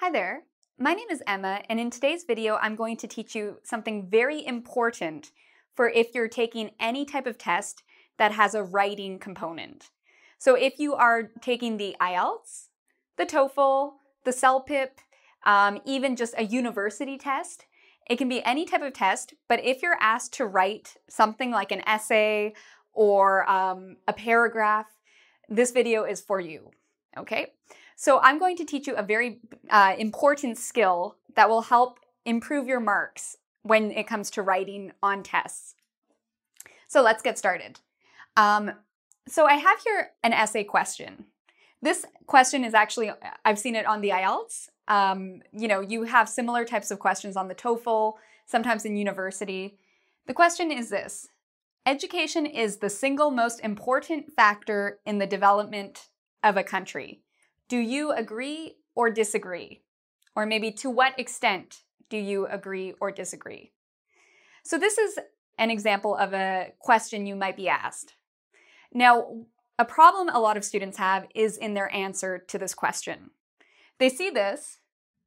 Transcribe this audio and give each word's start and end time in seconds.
Hi 0.00 0.12
there, 0.12 0.44
my 0.78 0.94
name 0.94 1.08
is 1.10 1.24
Emma, 1.26 1.60
and 1.68 1.80
in 1.80 1.90
today's 1.90 2.22
video, 2.22 2.56
I'm 2.62 2.76
going 2.76 2.96
to 2.98 3.08
teach 3.08 3.34
you 3.34 3.56
something 3.64 4.08
very 4.08 4.46
important 4.46 5.32
for 5.74 5.88
if 5.88 6.14
you're 6.14 6.28
taking 6.28 6.70
any 6.78 7.04
type 7.04 7.26
of 7.26 7.36
test 7.36 7.82
that 8.16 8.30
has 8.30 8.54
a 8.54 8.62
writing 8.62 9.18
component. 9.18 9.90
So 10.38 10.54
if 10.54 10.78
you 10.78 10.94
are 10.94 11.32
taking 11.42 11.78
the 11.78 11.96
IELTS, 12.00 12.68
the 13.16 13.26
TOEFL, 13.26 13.94
the 14.24 14.30
CELPIP, 14.30 14.90
um, 15.44 15.80
even 15.84 16.14
just 16.14 16.34
a 16.38 16.44
university 16.44 17.18
test, 17.18 17.64
it 18.08 18.18
can 18.18 18.28
be 18.28 18.42
any 18.44 18.66
type 18.66 18.82
of 18.82 18.92
test, 18.92 19.34
but 19.48 19.64
if 19.64 19.82
you're 19.82 19.98
asked 20.00 20.32
to 20.34 20.46
write 20.46 20.94
something 21.08 21.50
like 21.50 21.72
an 21.72 21.82
essay 21.88 22.54
or 22.92 23.50
um, 23.50 23.96
a 24.06 24.12
paragraph, 24.12 24.86
this 25.48 25.72
video 25.72 26.04
is 26.04 26.20
for 26.20 26.38
you, 26.38 26.70
okay? 27.18 27.48
So 28.00 28.20
I'm 28.20 28.38
going 28.38 28.56
to 28.58 28.64
teach 28.64 28.86
you 28.86 28.94
a 28.94 29.02
very 29.02 29.40
uh, 29.70 29.96
important 29.98 30.56
skill 30.56 31.16
that 31.34 31.48
will 31.48 31.62
help 31.62 31.98
improve 32.24 32.68
your 32.68 32.78
marks 32.78 33.38
when 33.62 33.90
it 33.90 34.06
comes 34.06 34.30
to 34.30 34.42
writing 34.42 34.92
on 35.02 35.24
tests. 35.24 35.74
So 36.86 37.02
let's 37.02 37.22
get 37.22 37.36
started. 37.36 37.80
Um, 38.36 38.70
so 39.26 39.46
I 39.46 39.54
have 39.54 39.80
here 39.82 40.10
an 40.22 40.32
essay 40.32 40.62
question. 40.62 41.24
This 41.82 42.06
question 42.28 42.62
is 42.62 42.72
actually, 42.72 43.10
I've 43.44 43.58
seen 43.58 43.74
it 43.74 43.84
on 43.84 44.00
the 44.00 44.10
IELTS. 44.10 44.68
Um, 44.86 45.42
you 45.52 45.66
know, 45.66 45.80
you 45.80 46.04
have 46.04 46.28
similar 46.28 46.64
types 46.64 46.92
of 46.92 47.00
questions 47.00 47.36
on 47.36 47.48
the 47.48 47.54
TOEFL, 47.56 48.14
sometimes 48.46 48.84
in 48.84 48.96
university. 48.96 49.76
The 50.28 50.34
question 50.34 50.70
is 50.70 50.88
this 50.88 51.30
Education 51.84 52.46
is 52.46 52.76
the 52.76 52.90
single 52.90 53.32
most 53.32 53.58
important 53.58 54.32
factor 54.34 55.00
in 55.04 55.18
the 55.18 55.26
development 55.26 56.10
of 56.44 56.56
a 56.56 56.62
country. 56.62 57.22
Do 57.68 57.78
you 57.78 58.12
agree 58.12 58.76
or 58.94 59.10
disagree? 59.10 59.82
Or 60.34 60.46
maybe 60.46 60.70
to 60.72 60.90
what 60.90 61.18
extent 61.18 61.82
do 62.08 62.16
you 62.16 62.46
agree 62.46 62.94
or 63.00 63.10
disagree? 63.10 63.72
So, 64.64 64.78
this 64.78 64.98
is 64.98 65.18
an 65.58 65.70
example 65.70 66.16
of 66.16 66.32
a 66.32 66.72
question 66.78 67.26
you 67.26 67.36
might 67.36 67.56
be 67.56 67.68
asked. 67.68 68.14
Now, 68.92 69.44
a 69.78 69.84
problem 69.84 70.28
a 70.28 70.40
lot 70.40 70.56
of 70.56 70.64
students 70.64 70.98
have 70.98 71.26
is 71.34 71.56
in 71.56 71.74
their 71.74 71.92
answer 71.94 72.38
to 72.48 72.58
this 72.58 72.74
question. 72.74 73.30
They 73.98 74.08
see 74.08 74.30
this 74.30 74.78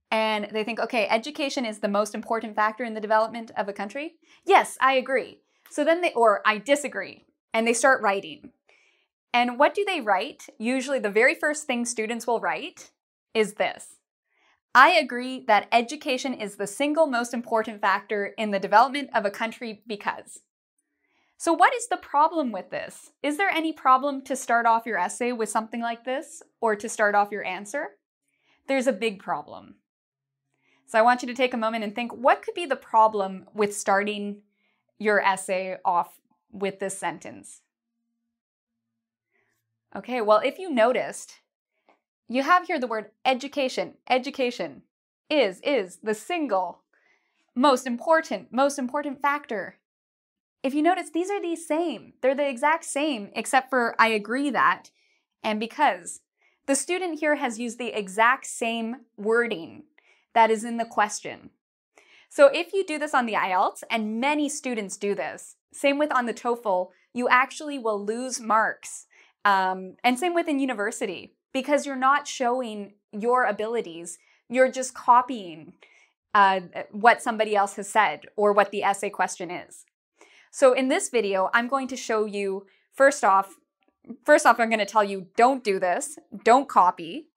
and 0.09 0.47
they 0.51 0.63
think, 0.63 0.79
okay, 0.79 1.07
education 1.09 1.65
is 1.65 1.79
the 1.79 1.87
most 1.87 2.13
important 2.13 2.55
factor 2.55 2.83
in 2.83 2.93
the 2.93 3.01
development 3.01 3.51
of 3.55 3.69
a 3.69 3.73
country. 3.73 4.15
Yes, 4.45 4.77
I 4.81 4.93
agree. 4.93 5.39
So 5.69 5.85
then 5.85 6.01
they, 6.01 6.11
or 6.13 6.41
I 6.45 6.57
disagree, 6.57 7.25
and 7.53 7.65
they 7.65 7.73
start 7.73 8.01
writing. 8.01 8.51
And 9.33 9.57
what 9.57 9.73
do 9.73 9.85
they 9.85 10.01
write? 10.01 10.47
Usually, 10.57 10.99
the 10.99 11.09
very 11.09 11.35
first 11.35 11.65
thing 11.65 11.85
students 11.85 12.27
will 12.27 12.39
write 12.39 12.91
is 13.33 13.53
this 13.53 13.97
I 14.73 14.91
agree 14.91 15.43
that 15.47 15.67
education 15.71 16.33
is 16.33 16.55
the 16.55 16.67
single 16.67 17.07
most 17.07 17.33
important 17.33 17.81
factor 17.81 18.27
in 18.37 18.51
the 18.51 18.59
development 18.59 19.09
of 19.13 19.25
a 19.25 19.31
country 19.31 19.83
because. 19.85 20.39
So, 21.37 21.51
what 21.53 21.73
is 21.73 21.87
the 21.87 21.97
problem 21.97 22.51
with 22.51 22.69
this? 22.69 23.11
Is 23.23 23.37
there 23.37 23.49
any 23.49 23.73
problem 23.73 24.21
to 24.23 24.35
start 24.35 24.65
off 24.65 24.85
your 24.85 24.97
essay 24.97 25.31
with 25.31 25.49
something 25.49 25.81
like 25.81 26.05
this 26.05 26.43
or 26.61 26.75
to 26.75 26.87
start 26.87 27.15
off 27.15 27.31
your 27.31 27.43
answer? 27.43 27.97
There's 28.67 28.87
a 28.87 28.93
big 28.93 29.19
problem. 29.19 29.75
So, 30.85 30.99
I 30.99 31.01
want 31.01 31.21
you 31.21 31.27
to 31.27 31.33
take 31.33 31.53
a 31.53 31.57
moment 31.57 31.83
and 31.83 31.95
think 31.95 32.13
what 32.13 32.41
could 32.41 32.53
be 32.53 32.65
the 32.65 32.75
problem 32.75 33.45
with 33.53 33.75
starting 33.75 34.41
your 34.99 35.19
essay 35.19 35.77
off 35.83 36.19
with 36.51 36.79
this 36.79 36.97
sentence? 36.97 37.60
Okay, 39.95 40.21
well, 40.21 40.41
if 40.43 40.57
you 40.57 40.73
noticed, 40.73 41.41
you 42.29 42.43
have 42.43 42.67
here 42.67 42.79
the 42.79 42.87
word 42.87 43.11
education. 43.25 43.95
Education 44.09 44.83
is, 45.29 45.59
is 45.63 45.97
the 46.01 46.13
single 46.13 46.81
most 47.55 47.85
important, 47.85 48.53
most 48.53 48.79
important 48.79 49.21
factor. 49.21 49.75
If 50.63 50.73
you 50.73 50.81
notice, 50.81 51.09
these 51.09 51.29
are 51.29 51.41
the 51.41 51.55
same. 51.55 52.13
They're 52.21 52.35
the 52.35 52.47
exact 52.47 52.85
same, 52.85 53.29
except 53.35 53.69
for 53.69 53.95
I 53.99 54.07
agree 54.09 54.49
that 54.51 54.91
and 55.43 55.59
because. 55.59 56.21
The 56.67 56.75
student 56.75 57.19
here 57.19 57.35
has 57.35 57.59
used 57.59 57.77
the 57.77 57.97
exact 57.97 58.45
same 58.45 58.97
wording 59.17 59.83
that 60.33 60.51
is 60.51 60.63
in 60.63 60.77
the 60.77 60.85
question. 60.85 61.49
So 62.29 62.47
if 62.47 62.71
you 62.71 62.85
do 62.85 62.97
this 62.97 63.13
on 63.13 63.25
the 63.25 63.33
IELTS, 63.33 63.83
and 63.89 64.21
many 64.21 64.47
students 64.47 64.95
do 64.95 65.13
this, 65.13 65.57
same 65.73 65.97
with 65.97 66.13
on 66.13 66.27
the 66.27 66.33
TOEFL, 66.33 66.91
you 67.13 67.27
actually 67.27 67.77
will 67.77 68.01
lose 68.01 68.39
marks 68.39 69.07
um, 69.45 69.95
and 70.03 70.17
same 70.17 70.33
within 70.33 70.59
university, 70.59 71.33
because 71.53 71.85
you're 71.85 71.95
not 71.95 72.27
showing 72.27 72.93
your 73.11 73.45
abilities, 73.45 74.17
you're 74.49 74.71
just 74.71 74.93
copying 74.93 75.73
uh, 76.33 76.61
what 76.91 77.21
somebody 77.21 77.55
else 77.55 77.75
has 77.75 77.89
said 77.89 78.21
or 78.35 78.53
what 78.53 78.71
the 78.71 78.83
essay 78.83 79.09
question 79.09 79.51
is. 79.51 79.85
So 80.51 80.73
in 80.73 80.87
this 80.87 81.09
video, 81.09 81.49
I'm 81.53 81.67
going 81.67 81.87
to 81.89 81.95
show 81.95 82.25
you, 82.25 82.67
first 82.93 83.23
off, 83.23 83.55
first 84.25 84.45
off, 84.45 84.59
I'm 84.59 84.69
going 84.69 84.79
to 84.79 84.85
tell 84.85 85.03
you 85.03 85.27
don't 85.35 85.63
do 85.63 85.79
this, 85.79 86.17
don't 86.43 86.67
copy, 86.67 87.27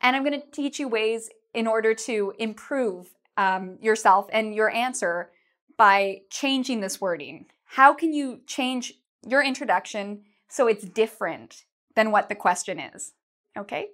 and 0.00 0.16
I'm 0.16 0.24
going 0.24 0.40
to 0.40 0.46
teach 0.50 0.78
you 0.78 0.88
ways 0.88 1.30
in 1.54 1.66
order 1.66 1.94
to 1.94 2.32
improve 2.38 3.14
um, 3.36 3.78
yourself 3.80 4.26
and 4.32 4.54
your 4.54 4.70
answer 4.70 5.30
by 5.76 6.22
changing 6.30 6.80
this 6.80 7.00
wording. 7.00 7.46
How 7.64 7.94
can 7.94 8.12
you 8.12 8.40
change 8.46 8.94
your 9.26 9.42
introduction 9.42 10.22
so 10.50 10.66
it's 10.66 10.84
different 10.84 11.64
than 11.94 12.10
what 12.10 12.28
the 12.28 12.34
question 12.34 12.78
is. 12.78 13.12
Okay? 13.56 13.88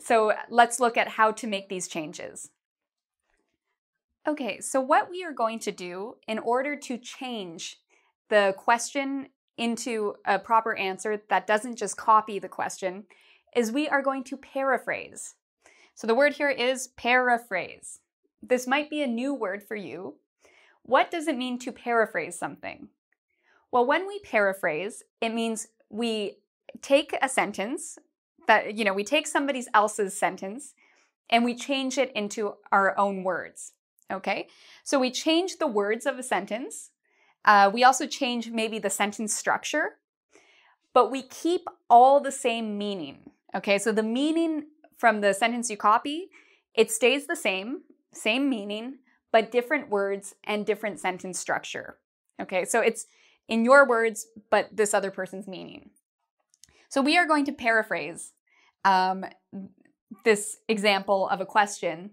So 0.00 0.32
let's 0.50 0.80
look 0.80 0.96
at 0.96 1.08
how 1.08 1.32
to 1.32 1.46
make 1.46 1.68
these 1.68 1.88
changes. 1.88 2.50
Okay, 4.26 4.60
so 4.60 4.80
what 4.80 5.10
we 5.10 5.24
are 5.24 5.32
going 5.32 5.58
to 5.60 5.72
do 5.72 6.16
in 6.28 6.38
order 6.38 6.76
to 6.76 6.96
change 6.96 7.78
the 8.28 8.54
question 8.56 9.28
into 9.58 10.14
a 10.24 10.38
proper 10.38 10.76
answer 10.76 11.20
that 11.28 11.46
doesn't 11.46 11.76
just 11.76 11.96
copy 11.96 12.38
the 12.38 12.48
question 12.48 13.04
is 13.54 13.72
we 13.72 13.88
are 13.88 14.02
going 14.02 14.24
to 14.24 14.36
paraphrase. 14.36 15.34
So 15.94 16.06
the 16.06 16.14
word 16.14 16.34
here 16.34 16.50
is 16.50 16.88
paraphrase. 16.96 17.98
This 18.42 18.66
might 18.66 18.88
be 18.88 19.02
a 19.02 19.06
new 19.06 19.34
word 19.34 19.62
for 19.62 19.76
you. 19.76 20.14
What 20.82 21.10
does 21.10 21.28
it 21.28 21.36
mean 21.36 21.58
to 21.60 21.72
paraphrase 21.72 22.38
something? 22.38 22.88
Well, 23.70 23.86
when 23.86 24.06
we 24.06 24.20
paraphrase, 24.20 25.02
it 25.20 25.34
means 25.34 25.68
we 25.92 26.38
take 26.80 27.14
a 27.22 27.28
sentence 27.28 27.98
that, 28.48 28.76
you 28.76 28.84
know, 28.84 28.94
we 28.94 29.04
take 29.04 29.26
somebody 29.26 29.62
else's 29.74 30.18
sentence 30.18 30.74
and 31.30 31.44
we 31.44 31.54
change 31.54 31.98
it 31.98 32.10
into 32.14 32.54
our 32.72 32.98
own 32.98 33.22
words. 33.22 33.72
Okay? 34.10 34.48
So 34.82 34.98
we 34.98 35.10
change 35.10 35.58
the 35.58 35.66
words 35.66 36.06
of 36.06 36.18
a 36.18 36.22
sentence. 36.22 36.90
Uh, 37.44 37.70
we 37.72 37.84
also 37.84 38.06
change 38.06 38.50
maybe 38.50 38.78
the 38.78 38.90
sentence 38.90 39.36
structure, 39.36 39.98
but 40.94 41.10
we 41.10 41.22
keep 41.22 41.68
all 41.88 42.20
the 42.20 42.32
same 42.32 42.78
meaning. 42.78 43.30
Okay? 43.54 43.78
So 43.78 43.92
the 43.92 44.02
meaning 44.02 44.64
from 44.96 45.20
the 45.20 45.34
sentence 45.34 45.70
you 45.70 45.76
copy, 45.76 46.30
it 46.74 46.90
stays 46.90 47.26
the 47.26 47.36
same, 47.36 47.82
same 48.12 48.48
meaning, 48.48 48.98
but 49.30 49.52
different 49.52 49.90
words 49.90 50.34
and 50.44 50.64
different 50.64 51.00
sentence 51.00 51.38
structure. 51.38 51.98
Okay? 52.40 52.64
So 52.64 52.80
it's 52.80 53.06
in 53.48 53.64
your 53.64 53.86
words, 53.86 54.26
but 54.50 54.68
this 54.72 54.94
other 54.94 55.10
person's 55.10 55.46
meaning. 55.46 55.90
So 56.88 57.00
we 57.00 57.16
are 57.16 57.26
going 57.26 57.44
to 57.46 57.52
paraphrase 57.52 58.32
um, 58.84 59.24
this 60.24 60.58
example 60.68 61.28
of 61.28 61.40
a 61.40 61.46
question 61.46 62.10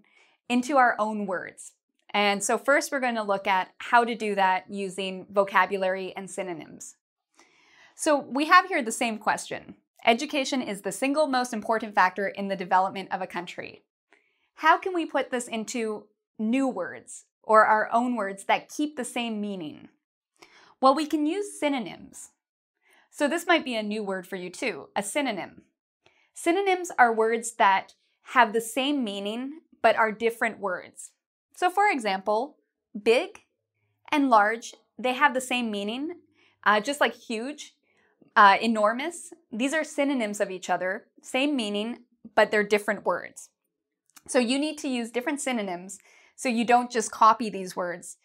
into 0.48 0.78
our 0.78 0.96
own 1.00 1.26
words. 1.26 1.74
And 2.14 2.44
so 2.44 2.58
first 2.58 2.92
we're 2.92 3.00
going 3.00 3.16
to 3.16 3.24
look 3.24 3.46
at 3.46 3.70
how 3.78 4.04
to 4.04 4.16
do 4.16 4.36
that 4.36 4.66
using 4.70 5.28
vocabulary 5.30 6.14
and 6.16 6.30
synonyms. 6.30 6.96
So 7.96 8.18
we 8.18 8.46
have 8.46 8.68
here 8.68 8.82
the 8.82 8.92
same 8.92 9.18
question. 9.18 9.76
Education 10.06 10.62
is 10.62 10.82
the 10.82 10.92
single 10.92 11.28
most 11.28 11.54
important 11.54 11.94
factor 11.94 12.30
in 12.30 12.48
the 12.48 12.56
development 12.56 13.10
of 13.12 13.22
a 13.22 13.28
country. 13.28 13.84
How 14.56 14.78
can 14.78 14.94
we 14.94 15.06
put 15.06 15.30
this 15.30 15.48
into 15.48 16.06
new 16.38 16.68
words 16.68 17.26
or 17.44 17.66
our 17.66 17.90
own 17.92 18.16
words 18.16 18.46
that 18.46 18.70
keep 18.70 18.96
the 18.96 19.06
same 19.06 19.42
meaning? 19.42 19.90
Well, 20.82 20.96
we 20.96 21.06
can 21.06 21.26
use 21.26 21.60
synonyms. 21.60 22.30
So 23.12 23.28
this 23.28 23.48
might 23.48 23.66
be 23.66 23.76
a 23.76 23.84
new 23.84 24.04
word 24.04 24.28
for 24.28 24.36
you 24.36 24.50
too, 24.50 24.90
a 24.96 25.04
synonym. 25.04 25.64
Synonyms 26.34 26.92
are 26.98 27.14
words 27.14 27.54
that 27.56 27.96
have 28.34 28.54
the 28.54 28.62
same 28.62 29.04
meaning 29.04 29.62
but 29.82 29.96
are 29.96 30.12
different 30.12 30.60
words. 30.60 31.12
So 31.56 31.70
for 31.70 31.88
example, 31.90 32.58
big 33.02 33.42
and 34.12 34.30
large, 34.30 34.74
they 34.98 35.14
have 35.14 35.34
the 35.34 35.42
same 35.42 35.72
meaning, 35.72 36.16
uh, 36.66 36.80
just 36.82 37.02
like 37.02 37.16
huge, 37.16 37.76
uh, 38.36 38.58
enormous. 38.62 39.34
These 39.52 39.74
are 39.74 39.84
synonyms 39.84 40.40
of 40.40 40.52
each 40.52 40.70
other, 40.70 41.06
same 41.22 41.56
meaning, 41.56 42.00
but 42.36 42.52
they're 42.52 42.64
different 42.64 43.06
words. 43.06 43.50
So 44.28 44.40
you 44.40 44.60
need 44.60 44.78
to 44.80 44.88
use 44.88 45.12
different 45.12 45.42
synonyms 45.42 46.00
so 46.36 46.50
you 46.50 46.66
don't 46.66 46.92
just 46.92 47.12
copy 47.12 47.50
these 47.50 47.76
words. 47.76 48.18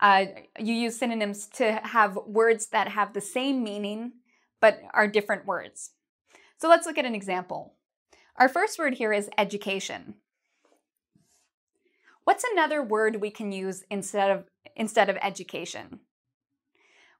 Uh, 0.00 0.26
you 0.58 0.72
use 0.72 0.98
synonyms 0.98 1.46
to 1.46 1.72
have 1.82 2.18
words 2.26 2.68
that 2.68 2.88
have 2.88 3.12
the 3.12 3.20
same 3.20 3.62
meaning 3.62 4.12
but 4.60 4.80
are 4.92 5.08
different 5.08 5.46
words. 5.46 5.92
So 6.58 6.68
let's 6.68 6.86
look 6.86 6.98
at 6.98 7.06
an 7.06 7.14
example. 7.14 7.74
Our 8.36 8.48
first 8.48 8.78
word 8.78 8.94
here 8.94 9.12
is 9.12 9.30
education. 9.38 10.14
What's 12.24 12.44
another 12.52 12.82
word 12.82 13.20
we 13.20 13.30
can 13.30 13.50
use 13.50 13.84
instead 13.90 14.30
of 14.30 14.44
instead 14.76 15.08
of 15.08 15.16
education? 15.22 16.00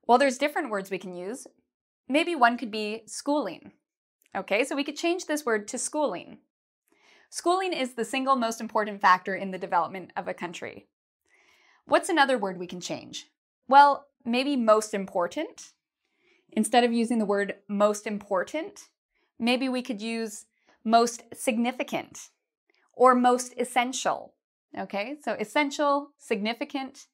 Well, 0.06 0.18
there's 0.18 0.38
different 0.38 0.70
words 0.70 0.90
we 0.90 0.98
can 0.98 1.14
use. 1.14 1.46
Maybe 2.08 2.34
one 2.34 2.58
could 2.58 2.70
be 2.70 3.02
schooling. 3.06 3.72
Okay, 4.36 4.64
so 4.64 4.76
we 4.76 4.84
could 4.84 4.96
change 4.96 5.26
this 5.26 5.44
word 5.44 5.66
to 5.68 5.78
schooling. 5.78 6.38
Schooling 7.30 7.72
is 7.72 7.94
the 7.94 8.04
single 8.04 8.36
most 8.36 8.60
important 8.60 9.00
factor 9.00 9.34
in 9.34 9.50
the 9.50 9.58
development 9.58 10.12
of 10.16 10.28
a 10.28 10.34
country. 10.34 10.86
What's 11.90 12.08
another 12.08 12.38
word 12.38 12.56
we 12.56 12.68
can 12.68 12.80
change? 12.80 13.26
Well, 13.66 14.06
maybe 14.24 14.54
most 14.54 14.94
important. 14.94 15.72
Instead 16.52 16.84
of 16.84 16.92
using 16.92 17.18
the 17.18 17.24
word 17.24 17.56
most 17.66 18.06
important, 18.06 18.82
maybe 19.40 19.68
we 19.68 19.82
could 19.82 20.00
use 20.00 20.46
most 20.84 21.24
significant 21.34 22.28
or 22.92 23.16
most 23.16 23.54
essential. 23.58 24.34
Okay, 24.78 25.16
so 25.20 25.32
essential, 25.32 26.12
significant. 26.16 27.06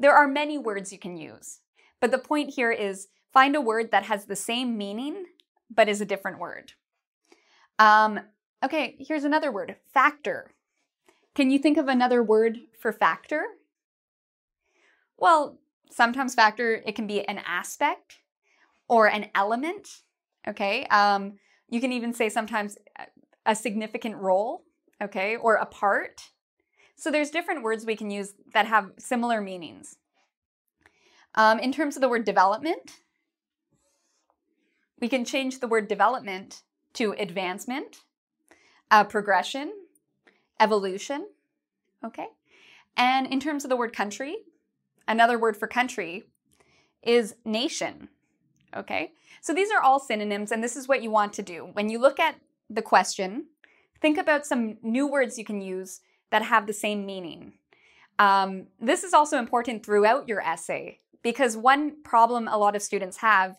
There 0.00 0.14
are 0.14 0.26
many 0.26 0.56
words 0.56 0.90
you 0.90 0.98
can 0.98 1.18
use, 1.18 1.60
but 2.00 2.10
the 2.10 2.16
point 2.16 2.54
here 2.54 2.72
is 2.72 3.08
find 3.30 3.54
a 3.54 3.60
word 3.60 3.90
that 3.90 4.04
has 4.04 4.24
the 4.24 4.36
same 4.36 4.78
meaning 4.78 5.26
but 5.70 5.86
is 5.86 6.00
a 6.00 6.06
different 6.06 6.38
word. 6.38 6.72
Um, 7.78 8.20
okay, 8.64 8.96
here's 8.98 9.24
another 9.24 9.52
word 9.52 9.76
factor. 9.92 10.52
Can 11.34 11.50
you 11.50 11.58
think 11.58 11.76
of 11.76 11.88
another 11.88 12.22
word 12.22 12.60
for 12.80 12.90
factor? 12.90 13.44
Well, 15.18 15.58
sometimes 15.90 16.34
factor, 16.34 16.82
it 16.86 16.94
can 16.94 17.06
be 17.06 17.26
an 17.26 17.40
aspect 17.46 18.18
or 18.88 19.08
an 19.08 19.26
element. 19.34 19.88
Okay, 20.46 20.86
um, 20.86 21.34
you 21.68 21.80
can 21.80 21.92
even 21.92 22.14
say 22.14 22.28
sometimes 22.28 22.78
a 23.44 23.54
significant 23.54 24.16
role, 24.16 24.62
okay, 25.02 25.36
or 25.36 25.56
a 25.56 25.66
part. 25.66 26.30
So 26.96 27.10
there's 27.10 27.30
different 27.30 27.62
words 27.62 27.84
we 27.84 27.96
can 27.96 28.10
use 28.10 28.34
that 28.54 28.66
have 28.66 28.92
similar 28.98 29.40
meanings. 29.40 29.96
Um, 31.34 31.58
in 31.58 31.72
terms 31.72 31.96
of 31.96 32.02
the 32.02 32.08
word 32.08 32.24
development, 32.24 32.92
we 35.00 35.08
can 35.08 35.24
change 35.24 35.60
the 35.60 35.68
word 35.68 35.86
development 35.86 36.62
to 36.94 37.12
advancement, 37.12 37.98
uh, 38.90 39.04
progression, 39.04 39.72
evolution, 40.58 41.28
okay? 42.04 42.26
And 42.96 43.26
in 43.28 43.38
terms 43.38 43.64
of 43.64 43.70
the 43.70 43.76
word 43.76 43.92
country, 43.92 44.38
another 45.08 45.38
word 45.38 45.56
for 45.56 45.66
country 45.66 46.24
is 47.02 47.34
nation, 47.44 48.08
okay? 48.76 49.12
So 49.40 49.54
these 49.54 49.70
are 49.72 49.80
all 49.80 49.98
synonyms, 49.98 50.52
and 50.52 50.62
this 50.62 50.76
is 50.76 50.86
what 50.86 51.02
you 51.02 51.10
want 51.10 51.32
to 51.34 51.42
do. 51.42 51.70
When 51.72 51.88
you 51.88 51.98
look 51.98 52.20
at 52.20 52.36
the 52.70 52.82
question, 52.82 53.46
think 54.00 54.18
about 54.18 54.46
some 54.46 54.76
new 54.82 55.10
words 55.10 55.38
you 55.38 55.44
can 55.44 55.60
use 55.60 56.00
that 56.30 56.42
have 56.42 56.66
the 56.66 56.72
same 56.72 57.06
meaning. 57.06 57.54
Um, 58.18 58.66
this 58.80 59.04
is 59.04 59.14
also 59.14 59.38
important 59.38 59.84
throughout 59.84 60.28
your 60.28 60.40
essay 60.40 60.98
because 61.22 61.56
one 61.56 62.02
problem 62.02 62.48
a 62.48 62.58
lot 62.58 62.76
of 62.76 62.82
students 62.82 63.18
have 63.18 63.56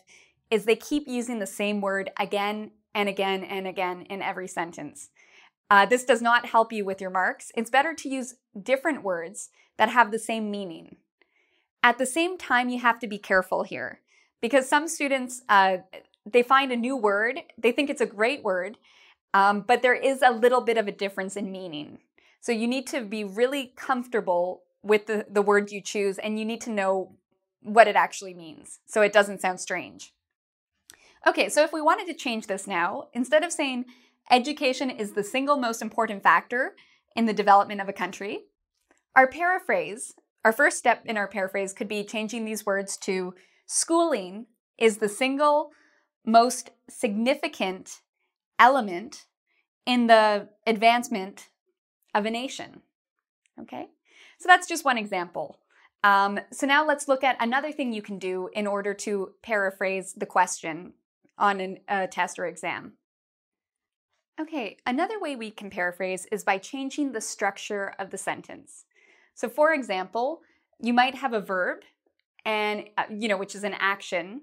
is 0.50 0.64
they 0.64 0.76
keep 0.76 1.08
using 1.08 1.38
the 1.38 1.46
same 1.46 1.80
word 1.80 2.10
again 2.18 2.70
and 2.94 3.08
again 3.08 3.44
and 3.44 3.66
again 3.66 4.02
in 4.02 4.22
every 4.22 4.48
sentence. 4.48 5.10
Uh, 5.70 5.86
this 5.86 6.04
does 6.04 6.20
not 6.20 6.46
help 6.46 6.72
you 6.72 6.84
with 6.84 7.00
your 7.00 7.10
marks. 7.10 7.52
It's 7.56 7.70
better 7.70 7.94
to 7.94 8.08
use 8.08 8.34
different 8.60 9.02
words 9.02 9.50
that 9.78 9.88
have 9.88 10.10
the 10.10 10.18
same 10.18 10.50
meaning. 10.50 10.96
At 11.82 11.98
the 11.98 12.06
same 12.06 12.36
time, 12.36 12.68
you 12.68 12.78
have 12.80 12.98
to 13.00 13.06
be 13.06 13.18
careful 13.18 13.62
here 13.62 14.00
because 14.40 14.68
some 14.68 14.88
students, 14.88 15.42
uh, 15.48 15.78
they 16.26 16.42
find 16.42 16.72
a 16.72 16.76
new 16.76 16.96
word, 16.96 17.40
they 17.56 17.72
think 17.72 17.88
it's 17.88 18.00
a 18.00 18.06
great 18.06 18.42
word, 18.42 18.76
um, 19.32 19.62
but 19.66 19.82
there 19.82 19.94
is 19.94 20.22
a 20.22 20.32
little 20.32 20.60
bit 20.60 20.76
of 20.76 20.88
a 20.88 20.92
difference 20.92 21.36
in 21.36 21.50
meaning. 21.50 21.98
So 22.40 22.52
you 22.52 22.66
need 22.66 22.86
to 22.88 23.02
be 23.02 23.24
really 23.24 23.72
comfortable 23.76 24.62
with 24.82 25.06
the, 25.06 25.26
the 25.30 25.42
word 25.42 25.70
you 25.70 25.80
choose 25.80 26.18
and 26.18 26.38
you 26.38 26.44
need 26.44 26.60
to 26.62 26.70
know 26.70 27.16
what 27.62 27.88
it 27.88 27.96
actually 27.96 28.32
means 28.32 28.80
so 28.86 29.02
it 29.02 29.12
doesn't 29.12 29.40
sound 29.40 29.60
strange. 29.60 30.12
Okay, 31.26 31.50
so 31.50 31.62
if 31.62 31.72
we 31.72 31.82
wanted 31.82 32.06
to 32.06 32.14
change 32.14 32.46
this 32.46 32.66
now, 32.66 33.08
instead 33.12 33.44
of 33.44 33.52
saying 33.52 33.84
education 34.30 34.88
is 34.88 35.12
the 35.12 35.24
single 35.24 35.56
most 35.56 35.82
important 35.82 36.22
factor 36.22 36.74
in 37.14 37.26
the 37.26 37.34
development 37.34 37.80
of 37.80 37.88
a 37.88 37.92
country, 37.92 38.44
our 39.14 39.26
paraphrase, 39.26 40.14
our 40.44 40.52
first 40.52 40.78
step 40.78 41.02
in 41.04 41.16
our 41.16 41.28
paraphrase 41.28 41.72
could 41.72 41.88
be 41.88 42.04
changing 42.04 42.44
these 42.44 42.64
words 42.64 42.96
to 42.98 43.34
schooling 43.66 44.46
is 44.78 44.98
the 44.98 45.08
single 45.08 45.70
most 46.24 46.70
significant 46.88 48.00
element 48.58 49.24
in 49.86 50.06
the 50.06 50.48
advancement 50.66 51.48
of 52.14 52.26
a 52.26 52.30
nation. 52.30 52.82
Okay? 53.60 53.86
So 54.38 54.46
that's 54.46 54.66
just 54.66 54.84
one 54.84 54.98
example. 54.98 55.58
Um, 56.02 56.40
so 56.50 56.66
now 56.66 56.86
let's 56.86 57.08
look 57.08 57.22
at 57.22 57.36
another 57.40 57.72
thing 57.72 57.92
you 57.92 58.02
can 58.02 58.18
do 58.18 58.48
in 58.54 58.66
order 58.66 58.94
to 58.94 59.32
paraphrase 59.42 60.14
the 60.14 60.26
question 60.26 60.94
on 61.36 61.60
an, 61.60 61.78
a 61.88 62.06
test 62.06 62.38
or 62.38 62.46
exam. 62.46 62.94
Okay, 64.40 64.78
another 64.86 65.20
way 65.20 65.36
we 65.36 65.50
can 65.50 65.68
paraphrase 65.68 66.26
is 66.32 66.44
by 66.44 66.56
changing 66.56 67.12
the 67.12 67.20
structure 67.20 67.92
of 67.98 68.10
the 68.10 68.16
sentence. 68.16 68.86
So 69.40 69.48
for 69.48 69.72
example, 69.72 70.42
you 70.78 70.92
might 70.92 71.14
have 71.14 71.32
a 71.32 71.40
verb 71.40 71.78
and 72.44 72.84
uh, 72.98 73.04
you 73.08 73.26
know 73.26 73.38
which 73.38 73.54
is 73.54 73.64
an 73.64 73.74
action 73.78 74.42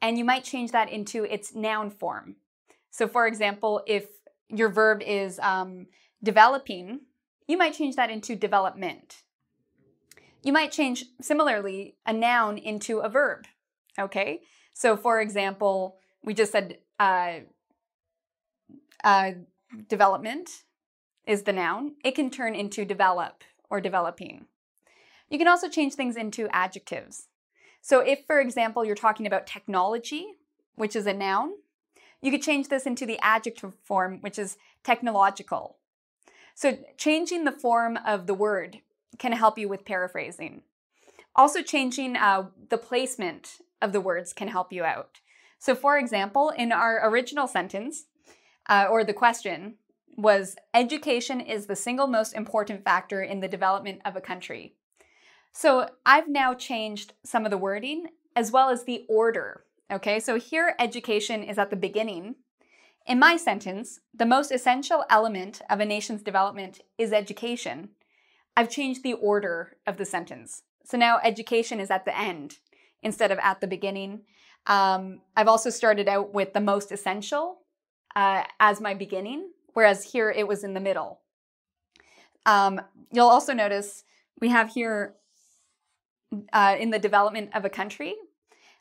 and 0.00 0.18
you 0.18 0.24
might 0.24 0.42
change 0.42 0.72
that 0.72 0.90
into 0.90 1.22
its 1.22 1.54
noun 1.54 1.90
form. 1.90 2.34
So 2.90 3.06
for 3.06 3.28
example, 3.28 3.84
if 3.86 4.06
your 4.48 4.68
verb 4.68 5.00
is 5.00 5.38
um, 5.38 5.86
developing, 6.24 7.02
you 7.46 7.56
might 7.56 7.74
change 7.74 7.94
that 7.94 8.10
into 8.10 8.34
development. 8.34 9.22
You 10.42 10.52
might 10.52 10.72
change 10.72 11.04
similarly 11.20 11.94
a 12.04 12.12
noun 12.12 12.58
into 12.58 12.98
a 12.98 13.08
verb. 13.08 13.46
Okay, 13.96 14.40
so 14.74 14.96
for 14.96 15.20
example, 15.20 15.98
we 16.24 16.34
just 16.34 16.50
said 16.50 16.78
uh, 16.98 17.34
uh, 19.04 19.30
development 19.88 20.50
is 21.28 21.44
the 21.44 21.52
noun. 21.52 21.92
It 22.04 22.16
can 22.16 22.28
turn 22.28 22.56
into 22.56 22.84
develop 22.84 23.44
or 23.72 23.80
developing. 23.80 24.44
You 25.30 25.38
can 25.38 25.48
also 25.48 25.66
change 25.66 25.94
things 25.94 26.14
into 26.14 26.46
adjectives. 26.52 27.28
So 27.80 28.00
if, 28.00 28.26
for 28.26 28.38
example, 28.38 28.84
you're 28.84 28.94
talking 28.94 29.26
about 29.26 29.46
technology, 29.46 30.34
which 30.74 30.94
is 30.94 31.06
a 31.06 31.14
noun, 31.14 31.54
you 32.20 32.30
could 32.30 32.42
change 32.42 32.68
this 32.68 32.84
into 32.84 33.06
the 33.06 33.18
adjective 33.22 33.72
form, 33.82 34.18
which 34.20 34.38
is 34.38 34.58
technological. 34.84 35.78
So 36.54 36.78
changing 36.98 37.44
the 37.44 37.50
form 37.50 37.98
of 38.06 38.26
the 38.26 38.34
word 38.34 38.82
can 39.18 39.32
help 39.32 39.58
you 39.58 39.70
with 39.70 39.86
paraphrasing. 39.86 40.62
Also, 41.34 41.62
changing 41.62 42.14
uh, 42.14 42.48
the 42.68 42.76
placement 42.76 43.56
of 43.80 43.92
the 43.92 44.02
words 44.02 44.34
can 44.34 44.48
help 44.48 44.70
you 44.70 44.84
out. 44.84 45.20
So, 45.58 45.74
for 45.74 45.96
example, 45.96 46.50
in 46.50 46.72
our 46.72 47.08
original 47.08 47.48
sentence, 47.48 48.04
uh, 48.68 48.86
or 48.90 49.02
the 49.02 49.14
question 49.14 49.76
was 50.16 50.56
education 50.74 51.40
is 51.40 51.66
the 51.66 51.76
single 51.76 52.06
most 52.06 52.34
important 52.34 52.84
factor 52.84 53.22
in 53.22 53.40
the 53.40 53.48
development 53.48 54.00
of 54.04 54.16
a 54.16 54.20
country. 54.20 54.74
So, 55.52 55.88
I've 56.06 56.28
now 56.28 56.54
changed 56.54 57.12
some 57.24 57.44
of 57.44 57.50
the 57.50 57.58
wording 57.58 58.06
as 58.34 58.50
well 58.50 58.70
as 58.70 58.84
the 58.84 59.04
order. 59.08 59.64
Okay, 59.90 60.18
so 60.20 60.38
here 60.38 60.74
education 60.78 61.42
is 61.42 61.58
at 61.58 61.70
the 61.70 61.76
beginning. 61.76 62.36
In 63.06 63.18
my 63.18 63.36
sentence, 63.36 64.00
the 64.14 64.24
most 64.24 64.50
essential 64.50 65.04
element 65.10 65.60
of 65.68 65.80
a 65.80 65.84
nation's 65.84 66.22
development 66.22 66.80
is 66.96 67.12
education. 67.12 67.90
I've 68.56 68.70
changed 68.70 69.02
the 69.02 69.14
order 69.14 69.76
of 69.86 69.96
the 69.96 70.04
sentence. 70.04 70.62
So 70.84 70.96
now 70.96 71.18
education 71.22 71.80
is 71.80 71.90
at 71.90 72.04
the 72.04 72.16
end 72.16 72.58
instead 73.02 73.30
of 73.30 73.38
at 73.38 73.60
the 73.60 73.66
beginning. 73.66 74.22
Um, 74.66 75.20
I've 75.36 75.48
also 75.48 75.70
started 75.70 76.08
out 76.08 76.32
with 76.32 76.52
the 76.52 76.60
most 76.60 76.92
essential 76.92 77.58
uh, 78.14 78.44
as 78.60 78.80
my 78.80 78.94
beginning, 78.94 79.50
whereas 79.72 80.12
here 80.12 80.30
it 80.30 80.46
was 80.46 80.64
in 80.64 80.74
the 80.74 80.80
middle. 80.80 81.20
Um, 82.46 82.80
you'll 83.12 83.28
also 83.28 83.52
notice 83.52 84.04
we 84.40 84.48
have 84.48 84.70
here 84.70 85.14
uh, 86.52 86.76
in 86.78 86.90
the 86.90 86.98
development 86.98 87.50
of 87.54 87.64
a 87.64 87.70
country, 87.70 88.14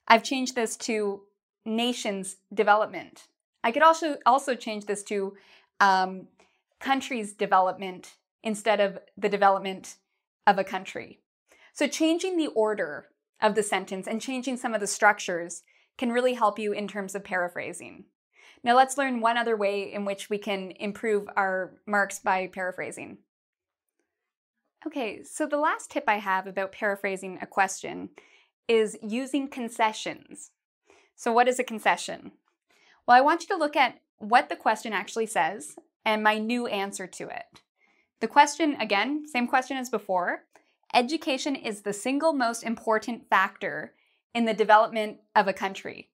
I've 0.08 0.24
changed 0.24 0.56
this 0.56 0.76
to 0.78 1.22
nation's 1.66 2.38
development. 2.54 3.28
I 3.64 3.72
could 3.72 3.84
also 3.84 4.18
also 4.26 4.56
change 4.56 4.86
this 4.86 5.04
to 5.04 5.36
um, 5.80 6.28
country's 6.80 7.34
development 7.34 8.16
instead 8.44 8.80
of 8.80 8.98
the 9.18 9.30
development 9.30 9.98
of 10.48 10.58
a 10.58 10.64
country. 10.64 11.20
So 11.74 11.88
changing 11.88 12.38
the 12.38 12.48
order 12.48 13.08
of 13.42 13.56
the 13.56 13.64
sentence 13.64 14.08
and 14.08 14.22
changing 14.22 14.58
some 14.58 14.74
of 14.74 14.82
the 14.82 14.88
structures 14.88 15.64
can 15.98 16.12
really 16.12 16.34
help 16.34 16.58
you 16.58 16.74
in 16.74 16.88
terms 16.88 17.16
of 17.16 17.24
paraphrasing. 17.24 18.06
Now 18.64 18.76
let's 18.76 18.98
learn 18.98 19.22
one 19.22 19.38
other 19.38 19.58
way 19.58 19.92
in 19.92 20.06
which 20.06 20.30
we 20.30 20.38
can 20.38 20.72
improve 20.72 21.28
our 21.36 21.74
marks 21.86 22.20
by 22.20 22.48
paraphrasing. 22.48 23.18
Okay, 24.86 25.24
so 25.24 25.46
the 25.46 25.58
last 25.58 25.92
tip 25.92 26.06
I 26.08 26.18
have 26.18 26.48
about 26.48 26.72
paraphrasing 26.72 27.38
a 27.42 27.46
question 27.46 28.10
is 28.68 28.98
using 29.02 29.48
concessions. 29.48 30.52
So 31.16 31.32
what 31.32 31.48
is 31.48 31.60
a 31.60 31.64
concession? 31.64 32.32
Well, 33.08 33.18
I 33.18 33.22
want 33.22 33.42
you 33.42 33.48
to 33.50 33.58
look 33.58 33.76
at 33.76 34.00
what 34.18 34.50
the 34.50 34.56
question 34.56 34.94
actually 34.94 35.26
says 35.26 35.76
and 36.06 36.24
my 36.24 36.38
new 36.38 36.68
answer 36.68 37.08
to 37.08 37.28
it. 37.28 37.46
The 38.22 38.28
question, 38.28 38.76
again, 38.80 39.28
same 39.28 39.48
question 39.48 39.78
as 39.78 39.90
before 39.90 40.44
education 40.94 41.56
is 41.56 41.82
the 41.82 41.94
single 41.94 42.34
most 42.34 42.64
important 42.64 43.30
factor 43.30 43.94
in 44.34 44.46
the 44.46 44.54
development 44.54 45.18
of 45.36 45.48
a 45.48 45.54
country. 45.54 46.11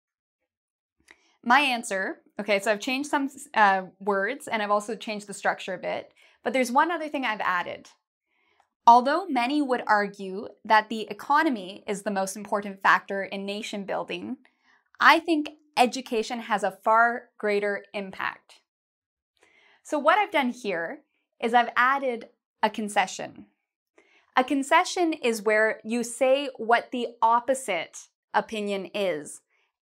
My 1.43 1.61
answer, 1.61 2.19
okay, 2.39 2.59
so 2.59 2.71
I've 2.71 2.79
changed 2.79 3.09
some 3.09 3.29
uh, 3.53 3.83
words 3.99 4.47
and 4.47 4.61
I've 4.61 4.71
also 4.71 4.95
changed 4.95 5.27
the 5.27 5.33
structure 5.33 5.73
a 5.73 5.77
bit, 5.77 6.11
but 6.43 6.53
there's 6.53 6.71
one 6.71 6.91
other 6.91 7.07
thing 7.07 7.25
I've 7.25 7.41
added. 7.41 7.89
Although 8.85 9.27
many 9.27 9.61
would 9.61 9.83
argue 9.85 10.47
that 10.63 10.87
the 10.87 11.01
economy 11.09 11.83
is 11.87 12.03
the 12.03 12.11
most 12.11 12.37
important 12.37 12.81
factor 12.81 13.23
in 13.23 13.45
nation 13.45 13.83
building, 13.83 14.37
I 14.99 15.19
think 15.19 15.51
education 15.75 16.39
has 16.39 16.63
a 16.63 16.71
far 16.71 17.29
greater 17.37 17.83
impact. 17.93 18.61
So, 19.83 19.99
what 19.99 20.17
I've 20.17 20.31
done 20.31 20.49
here 20.49 20.99
is 21.41 21.53
I've 21.53 21.71
added 21.75 22.29
a 22.63 22.69
concession. 22.69 23.45
A 24.35 24.43
concession 24.43 25.13
is 25.13 25.41
where 25.41 25.79
you 25.83 26.03
say 26.03 26.49
what 26.57 26.91
the 26.91 27.09
opposite 27.21 28.07
opinion 28.33 28.89
is, 28.93 29.41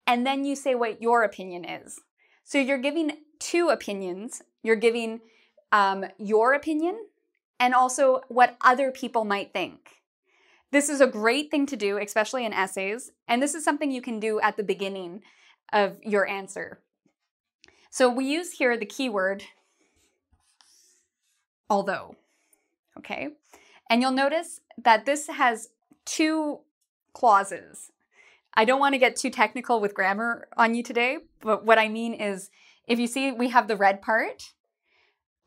and 0.06 0.26
then 0.26 0.44
you 0.44 0.56
say 0.56 0.74
what 0.74 1.02
your 1.02 1.22
opinion 1.22 1.64
is. 1.64 2.00
So 2.44 2.58
you're 2.58 2.78
giving 2.78 3.18
two 3.38 3.68
opinions. 3.68 4.42
You're 4.62 4.76
giving 4.76 5.20
um, 5.70 6.04
your 6.18 6.54
opinion 6.54 7.06
and 7.58 7.74
also 7.74 8.22
what 8.28 8.56
other 8.62 8.90
people 8.90 9.24
might 9.24 9.52
think. 9.52 10.02
This 10.70 10.88
is 10.88 11.00
a 11.00 11.06
great 11.06 11.50
thing 11.50 11.66
to 11.66 11.76
do, 11.76 11.98
especially 11.98 12.44
in 12.44 12.52
essays, 12.52 13.12
and 13.28 13.42
this 13.42 13.54
is 13.54 13.64
something 13.64 13.90
you 13.90 14.00
can 14.00 14.18
do 14.18 14.40
at 14.40 14.56
the 14.56 14.62
beginning 14.62 15.22
of 15.72 15.96
your 16.02 16.26
answer. 16.26 16.80
So 17.90 18.08
we 18.08 18.24
use 18.24 18.52
here 18.52 18.76
the 18.76 18.86
keyword 18.86 19.44
although, 21.72 22.16
okay? 22.98 23.30
And 23.88 24.02
you'll 24.02 24.10
notice 24.10 24.60
that 24.76 25.06
this 25.06 25.26
has 25.28 25.70
two 26.04 26.60
clauses. 27.14 27.90
I 28.54 28.64
don't 28.64 28.80
want 28.80 28.94
to 28.94 28.98
get 28.98 29.16
too 29.16 29.30
technical 29.30 29.80
with 29.80 29.94
grammar 29.94 30.48
on 30.56 30.74
you 30.74 30.82
today, 30.82 31.18
but 31.40 31.64
what 31.64 31.78
I 31.78 31.88
mean 31.88 32.14
is 32.14 32.50
if 32.86 32.98
you 32.98 33.06
see 33.06 33.32
we 33.32 33.48
have 33.48 33.68
the 33.68 33.76
red 33.76 34.02
part, 34.02 34.52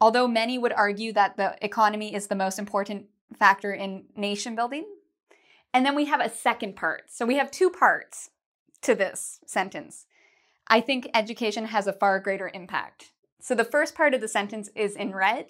although 0.01 0.27
many 0.27 0.57
would 0.57 0.73
argue 0.73 1.13
that 1.13 1.37
the 1.37 1.55
economy 1.61 2.13
is 2.13 2.27
the 2.27 2.35
most 2.35 2.57
important 2.57 3.05
factor 3.37 3.73
in 3.73 4.05
nation 4.15 4.55
building. 4.55 4.85
And 5.73 5.85
then 5.85 5.95
we 5.95 6.05
have 6.05 6.21
a 6.21 6.29
second 6.29 6.75
part. 6.75 7.03
So 7.09 7.25
we 7.25 7.37
have 7.37 7.51
two 7.51 7.69
parts 7.69 8.29
to 8.81 8.95
this 8.95 9.39
sentence. 9.45 10.05
I 10.67 10.81
think 10.81 11.09
education 11.13 11.65
has 11.65 11.85
a 11.85 11.93
far 11.93 12.19
greater 12.19 12.49
impact. 12.53 13.11
So 13.39 13.53
the 13.53 13.63
first 13.63 13.93
part 13.93 14.13
of 14.13 14.21
the 14.21 14.27
sentence 14.27 14.69
is 14.75 14.95
in 14.95 15.13
red, 15.13 15.47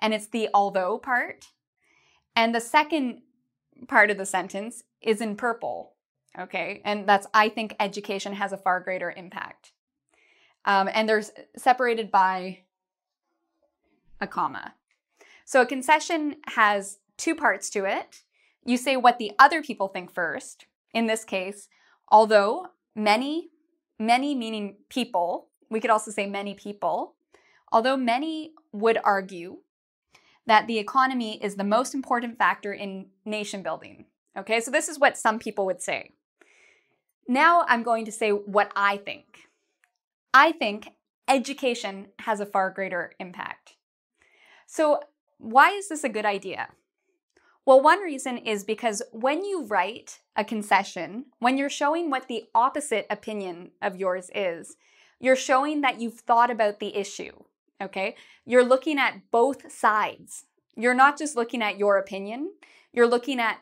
and 0.00 0.12
it's 0.12 0.26
the 0.26 0.48
although 0.52 0.98
part. 0.98 1.46
And 2.34 2.54
the 2.54 2.60
second 2.60 3.22
part 3.86 4.10
of 4.10 4.16
the 4.16 4.26
sentence 4.26 4.82
is 5.00 5.20
in 5.20 5.36
purple, 5.36 5.94
okay? 6.38 6.80
And 6.84 7.06
that's 7.08 7.26
I 7.32 7.48
think 7.48 7.74
education 7.78 8.32
has 8.34 8.52
a 8.52 8.56
far 8.56 8.80
greater 8.80 9.12
impact. 9.16 9.72
Um, 10.64 10.88
and 10.92 11.08
they're 11.08 11.22
separated 11.56 12.10
by 12.10 12.60
a 14.20 14.26
comma. 14.26 14.74
So 15.44 15.62
a 15.62 15.66
concession 15.66 16.36
has 16.48 16.98
two 17.16 17.34
parts 17.34 17.70
to 17.70 17.84
it. 17.84 18.22
You 18.64 18.76
say 18.76 18.96
what 18.96 19.18
the 19.18 19.32
other 19.38 19.62
people 19.62 19.88
think 19.88 20.12
first. 20.12 20.66
In 20.92 21.06
this 21.06 21.24
case, 21.24 21.68
although 22.10 22.68
many, 22.94 23.50
many 23.98 24.34
meaning 24.34 24.76
people, 24.88 25.48
we 25.70 25.80
could 25.80 25.90
also 25.90 26.10
say 26.10 26.26
many 26.26 26.54
people, 26.54 27.14
although 27.72 27.96
many 27.96 28.52
would 28.72 28.98
argue 29.04 29.58
that 30.46 30.66
the 30.66 30.78
economy 30.78 31.42
is 31.42 31.56
the 31.56 31.64
most 31.64 31.94
important 31.94 32.38
factor 32.38 32.72
in 32.72 33.06
nation 33.24 33.62
building. 33.62 34.06
Okay, 34.36 34.60
so 34.60 34.70
this 34.70 34.88
is 34.88 34.98
what 34.98 35.18
some 35.18 35.38
people 35.38 35.66
would 35.66 35.82
say. 35.82 36.12
Now 37.28 37.66
I'm 37.68 37.82
going 37.82 38.06
to 38.06 38.12
say 38.12 38.30
what 38.30 38.72
I 38.74 38.96
think. 38.96 39.48
I 40.32 40.50
think 40.52 40.88
education 41.28 42.08
has 42.20 42.40
a 42.40 42.46
far 42.46 42.70
greater 42.70 43.12
impact. 43.20 43.76
So, 44.66 45.00
why 45.36 45.70
is 45.70 45.88
this 45.88 46.04
a 46.04 46.08
good 46.08 46.24
idea? 46.24 46.68
Well, 47.64 47.82
one 47.82 48.00
reason 48.00 48.38
is 48.38 48.64
because 48.64 49.02
when 49.12 49.44
you 49.44 49.66
write 49.66 50.20
a 50.36 50.44
concession, 50.44 51.26
when 51.38 51.58
you're 51.58 51.68
showing 51.68 52.08
what 52.08 52.26
the 52.26 52.44
opposite 52.54 53.06
opinion 53.10 53.72
of 53.82 53.96
yours 53.96 54.30
is, 54.34 54.76
you're 55.20 55.36
showing 55.36 55.82
that 55.82 56.00
you've 56.00 56.20
thought 56.20 56.50
about 56.50 56.80
the 56.80 56.96
issue. 56.96 57.32
Okay? 57.80 58.16
You're 58.46 58.64
looking 58.64 58.98
at 58.98 59.30
both 59.30 59.70
sides. 59.70 60.46
You're 60.76 60.94
not 60.94 61.18
just 61.18 61.36
looking 61.36 61.62
at 61.62 61.78
your 61.78 61.98
opinion, 61.98 62.52
you're 62.92 63.06
looking 63.06 63.38
at 63.38 63.58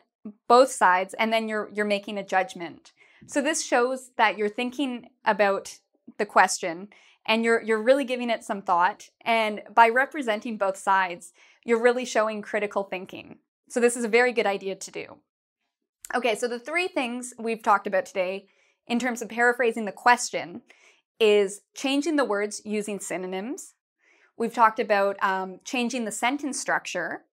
both 0.47 0.71
sides 0.71 1.13
and 1.13 1.31
then 1.31 1.47
you're 1.47 1.69
you're 1.73 1.85
making 1.85 2.17
a 2.17 2.23
judgment. 2.23 2.93
So 3.27 3.41
this 3.41 3.63
shows 3.63 4.11
that 4.17 4.37
you're 4.37 4.49
thinking 4.49 5.09
about 5.25 5.77
the 6.17 6.25
question 6.25 6.89
and 7.25 7.43
you're 7.43 7.61
you're 7.61 7.81
really 7.81 8.05
giving 8.05 8.29
it 8.29 8.43
some 8.43 8.61
thought 8.61 9.09
and 9.21 9.61
by 9.73 9.89
representing 9.89 10.57
both 10.57 10.77
sides, 10.77 11.33
you're 11.65 11.81
really 11.81 12.05
showing 12.05 12.41
critical 12.41 12.83
thinking. 12.83 13.39
So 13.69 13.79
this 13.79 13.97
is 13.97 14.05
a 14.05 14.09
very 14.09 14.31
good 14.31 14.45
idea 14.45 14.75
to 14.75 14.91
do. 14.91 15.17
Okay, 16.15 16.35
so 16.35 16.47
the 16.47 16.59
three 16.59 16.87
things 16.87 17.33
we've 17.37 17.61
talked 17.61 17.85
about 17.85 18.05
today 18.05 18.47
in 18.87 18.97
terms 18.97 19.21
of 19.21 19.27
paraphrasing 19.27 19.83
the 19.83 19.91
question 19.91 20.61
is 21.19 21.61
changing 21.75 22.15
the 22.15 22.23
words 22.23 22.61
using 22.63 22.99
synonyms, 22.99 23.73
We've 24.37 24.53
talked 24.53 24.79
about 24.79 25.17
um, 25.21 25.59
changing 25.65 26.05
the 26.05 26.11
sentence 26.11 26.59
structure. 26.59 27.23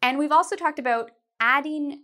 And 0.00 0.18
we've 0.18 0.32
also 0.32 0.56
talked 0.56 0.78
about 0.78 1.10
adding 1.38 2.02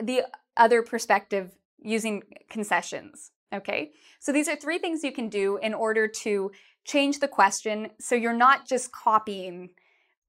the 0.00 0.26
other 0.56 0.82
perspective 0.82 1.52
using 1.82 2.22
concessions. 2.48 3.30
Okay, 3.52 3.92
so 4.18 4.32
these 4.32 4.48
are 4.48 4.56
three 4.56 4.78
things 4.78 5.04
you 5.04 5.12
can 5.12 5.28
do 5.28 5.56
in 5.58 5.72
order 5.72 6.08
to 6.08 6.50
change 6.84 7.20
the 7.20 7.28
question 7.28 7.90
so 8.00 8.14
you're 8.14 8.32
not 8.32 8.66
just 8.66 8.92
copying 8.92 9.70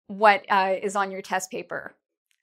what 0.08 0.46
uh, 0.50 0.76
is 0.82 0.96
on 0.96 1.12
your 1.12 1.22
test 1.22 1.52
paper. 1.52 1.96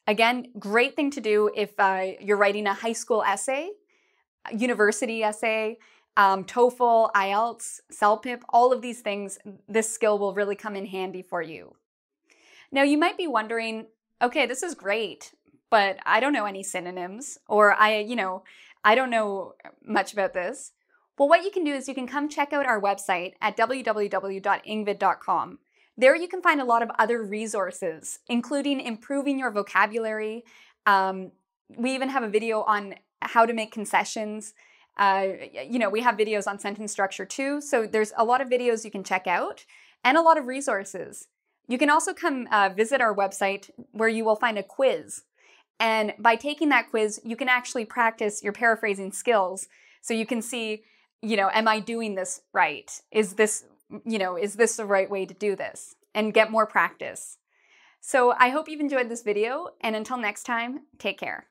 Again, 0.07 0.49
great 0.59 0.97
thing 0.97 1.11
to 1.13 1.21
do 1.21 1.51
if 1.55 1.73
uh, 1.79 2.13
you're 2.21 2.37
writing 2.37 2.67
a 2.67 2.75
high 2.75 2.93
school 2.93 3.23
essay, 3.23 3.71
university 4.53 5.23
essay, 5.23 5.79
um, 6.17 6.45
TOEFL, 6.45 7.11
IELTS, 7.13 7.81
CELPIP, 7.91 8.43
all 8.51 8.73
of 8.73 8.83
these 8.83 9.01
things, 9.01 9.39
this 9.69 9.93
skill 9.93 10.19
will 10.19 10.35
really 10.35 10.57
come 10.57 10.77
in 10.77 10.87
handy 10.87 11.23
for 11.23 11.43
you. 11.43 11.75
Now, 12.71 12.83
you 12.83 12.99
might 12.99 13.17
be 13.17 13.27
wondering, 13.27 13.87
okay, 14.23 14.47
this 14.47 14.63
is 14.63 14.75
great, 14.75 15.35
but 15.71 15.97
I 16.05 16.21
don't 16.21 16.33
know 16.33 16.45
any 16.45 16.63
synonyms, 16.63 17.39
or 17.49 17.75
I, 17.75 17.99
you 18.01 18.17
know, 18.17 18.45
I 18.85 18.95
don't 18.95 19.11
know 19.11 19.55
much 19.85 20.13
about 20.13 20.35
this. 20.35 20.73
Well, 21.19 21.29
what 21.29 21.45
you 21.45 21.51
can 21.51 21.65
do 21.65 21.73
is 21.73 21.89
you 21.89 21.95
can 21.95 22.07
come 22.07 22.29
check 22.29 22.53
out 22.53 22.67
our 22.67 22.81
website 22.81 23.33
at 23.41 23.57
www.engvid.com. 23.57 25.59
There 25.97 26.17
you 26.17 26.27
can 26.27 26.43
find 26.43 26.61
a 26.61 26.65
lot 26.65 26.83
of 26.83 26.91
other 26.99 27.23
resources, 27.23 28.19
including 28.29 28.81
improving 28.81 29.39
your 29.39 29.53
vocabulary. 29.53 30.45
Um, 30.87 31.31
we 31.77 31.95
even 31.95 32.09
have 32.09 32.25
a 32.25 32.29
video 32.29 32.63
on 32.63 32.97
how 33.23 33.47
to 33.47 33.53
make 33.53 33.73
concessions. 33.73 34.55
Uh, 34.97 35.29
you 35.69 35.79
know, 35.79 35.89
we 35.89 36.01
have 36.01 36.17
videos 36.17 36.49
on 36.49 36.59
sentence 36.59 36.91
structure 36.91 37.25
too. 37.25 37.61
So 37.61 37.87
there's 37.87 38.13
a 38.17 38.25
lot 38.25 38.41
of 38.41 38.49
videos 38.49 38.85
you 38.85 38.91
can 38.91 39.05
check 39.05 39.27
out 39.27 39.65
and 40.03 40.17
a 40.17 40.23
lot 40.23 40.37
of 40.37 40.47
resources. 40.47 41.29
You 41.69 41.79
can 41.79 41.91
also 41.91 42.13
come 42.13 42.49
uh, 42.51 42.71
visit 42.77 43.01
our 43.01 43.15
website 43.15 43.71
where 43.93 44.09
you 44.09 44.25
will 44.25 44.37
find 44.37 44.59
a 44.59 44.63
quiz. 44.63 45.23
And 45.81 46.15
by 46.19 46.37
taking 46.37 46.69
that 46.71 46.91
quiz, 46.91 47.21
you 47.25 47.37
can 47.37 47.49
actually 47.49 47.85
practice 47.85 48.43
your 48.43 48.53
paraphrasing 48.53 49.13
skills. 49.13 49.69
So 50.03 50.15
you 50.15 50.27
can 50.27 50.41
see, 50.43 50.83
you 51.21 51.37
know, 51.37 51.51
am 51.53 51.69
I 51.69 51.81
doing 51.81 52.15
this 52.15 52.43
right? 52.53 52.91
Is 53.11 53.35
this, 53.35 53.65
you 54.05 54.19
know, 54.19 54.37
is 54.37 54.55
this 54.55 54.77
the 54.77 54.87
right 54.87 55.11
way 55.11 55.27
to 55.27 55.35
do 55.35 55.57
this? 55.57 55.97
And 56.15 56.33
get 56.33 56.51
more 56.51 56.67
practice. 56.67 57.39
So 58.01 58.35
I 58.39 58.51
hope 58.51 58.69
you've 58.69 58.81
enjoyed 58.81 59.09
this 59.09 59.23
video. 59.23 59.69
And 59.81 59.97
until 59.97 60.17
next 60.17 60.45
time, 60.45 60.83
take 60.99 61.19
care. 61.19 61.49